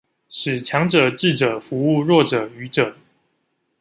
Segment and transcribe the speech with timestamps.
[0.29, 2.95] 使強者智者服務弱者愚者